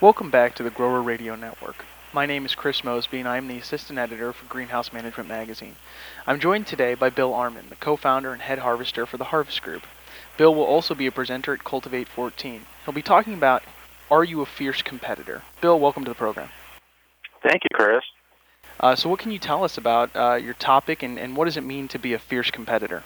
[0.00, 1.84] Welcome back to the Grower Radio Network.
[2.12, 5.74] My name is Chris Mosby, and I am the assistant editor for Greenhouse Management Magazine.
[6.24, 9.60] I'm joined today by Bill Arman, the co founder and head harvester for the Harvest
[9.60, 9.82] Group.
[10.36, 12.64] Bill will also be a presenter at Cultivate 14.
[12.84, 13.64] He'll be talking about
[14.08, 15.42] Are You a Fierce Competitor?
[15.60, 16.50] Bill, welcome to the program.
[17.42, 18.04] Thank you, Chris.
[18.78, 21.56] Uh, so, what can you tell us about uh, your topic and, and what does
[21.56, 23.02] it mean to be a fierce competitor?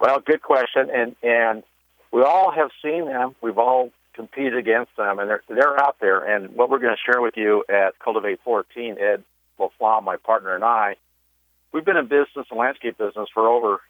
[0.00, 0.90] Well, good question.
[0.92, 1.62] And, and
[2.10, 3.36] we all have seen them.
[3.40, 6.18] We've all competed against them, and they're, they're out there.
[6.18, 9.24] And what we're going to share with you at Cultivate 14, Ed
[9.58, 10.96] LaFlamme, my partner, and I,
[11.72, 13.80] we've been in business, the landscape business, for over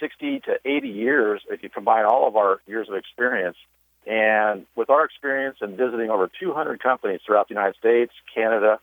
[0.00, 3.56] 60 to 80 years if you combine all of our years of experience.
[4.06, 8.80] And with our experience in visiting over 200 companies throughout the United States, Canada,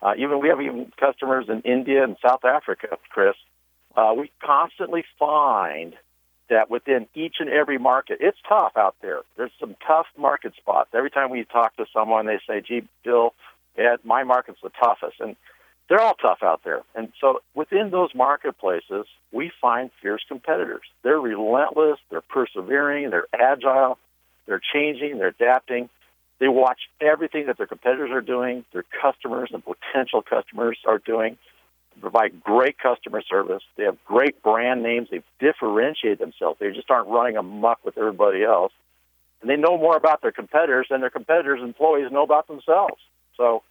[0.00, 3.34] uh, even we have even customers in India and South Africa, Chris.
[3.96, 5.94] Uh, we constantly find
[6.50, 9.20] that within each and every market, it's tough out there.
[9.36, 10.90] There's some tough market spots.
[10.94, 13.34] Every time we talk to someone, they say, "Gee, Bill,
[13.76, 15.36] Ed, my market's the toughest," and
[15.88, 16.82] they're all tough out there.
[16.94, 20.84] And so within those marketplaces, we find fierce competitors.
[21.02, 21.98] They're relentless.
[22.10, 23.10] They're persevering.
[23.10, 23.98] They're agile.
[24.46, 25.18] They're changing.
[25.18, 25.88] They're adapting.
[26.38, 31.38] They watch everything that their competitors are doing, their customers and potential customers are doing
[32.00, 33.62] provide great customer service.
[33.76, 35.08] They have great brand names.
[35.10, 36.58] They differentiate themselves.
[36.58, 38.72] They just aren't running amok with everybody else.
[39.40, 43.00] And they know more about their competitors than their competitors' employees know about themselves.
[43.36, 43.62] So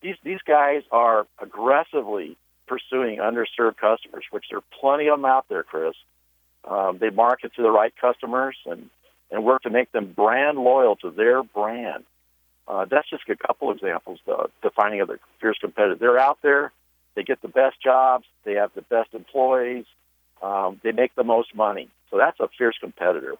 [0.00, 5.46] these these guys are aggressively pursuing underserved customers, which there are plenty of them out
[5.48, 5.94] there, Chris.
[6.64, 8.90] Um, they market to the right customers and,
[9.30, 12.04] and work to make them brand loyal to their brand.
[12.66, 15.98] Uh, that's just a couple examples, though, defining other fierce competitors.
[15.98, 16.72] They're out there
[17.18, 18.26] they get the best jobs.
[18.44, 19.86] They have the best employees.
[20.40, 21.88] Um, they make the most money.
[22.12, 23.34] So that's a fierce competitor.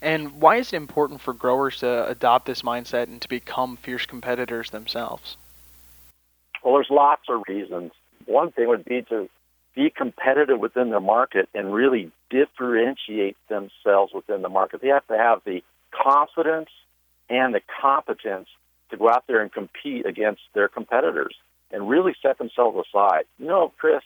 [0.00, 4.06] And why is it important for growers to adopt this mindset and to become fierce
[4.06, 5.36] competitors themselves?
[6.64, 7.92] Well, there's lots of reasons.
[8.24, 9.28] One thing would be to
[9.74, 14.80] be competitive within the market and really differentiate themselves within the market.
[14.80, 16.70] They have to have the confidence
[17.28, 18.48] and the competence
[18.88, 21.34] to go out there and compete against their competitors
[21.70, 23.24] and really set themselves aside.
[23.38, 24.02] You know, Chris,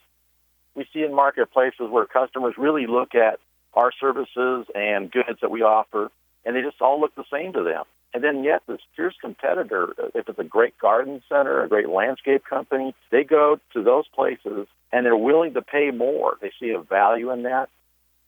[0.74, 3.38] we see in marketplaces where customers really look at
[3.74, 6.10] our services and goods that we offer,
[6.44, 7.84] and they just all look the same to them.
[8.12, 12.44] And then yet this fierce competitor, if it's a great garden center, a great landscape
[12.44, 16.36] company, they go to those places and they're willing to pay more.
[16.40, 17.68] They see a value in that.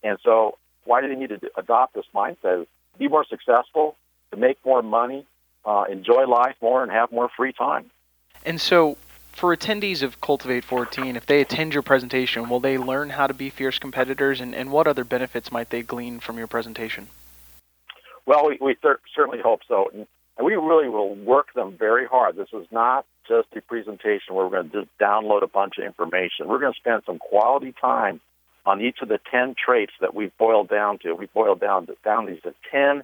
[0.05, 2.67] And so why do they need to adopt this mindset?
[2.99, 3.97] Be more successful,
[4.31, 5.27] to make more money,
[5.65, 7.91] uh, enjoy life more, and have more free time.
[8.45, 8.97] And so
[9.33, 13.35] for attendees of Cultivate 14, if they attend your presentation, will they learn how to
[13.35, 17.09] be fierce competitors, and, and what other benefits might they glean from your presentation?
[18.27, 19.91] Well, we, we th- certainly hope so.
[19.93, 20.07] And,
[20.43, 22.37] we really will work them very hard.
[22.37, 25.85] This is not just a presentation where we're going to just download a bunch of
[25.85, 26.49] information.
[26.49, 28.21] We're going to spend some quality time
[28.65, 31.15] on each of the 10 traits that we've boiled down to.
[31.15, 33.03] We've boiled down, down these to 10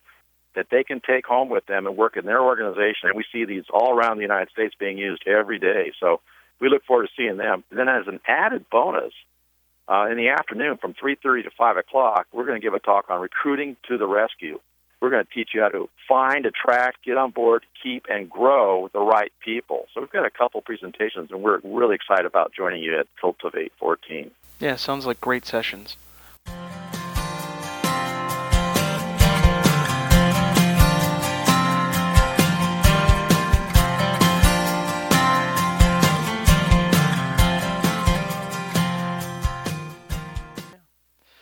[0.56, 3.09] that they can take home with them and work in their organization.
[3.09, 5.94] And we see these all around the United States being used every day.
[6.00, 6.19] So
[6.59, 7.63] we look forward to seeing them.
[7.69, 9.13] And then as an added bonus,
[9.88, 13.09] uh, in the afternoon from 3.30 to 5 o'clock, we're going to give a talk
[13.09, 14.59] on recruiting to the rescue.
[15.00, 18.90] We're going to teach you how to find, attract, get on board, keep, and grow
[18.94, 19.88] the right people.
[19.94, 23.72] So we've got a couple presentations, and we're really excited about joining you at Cultivate
[23.80, 24.32] 14.
[24.60, 25.98] Yeah, sounds like great sessions.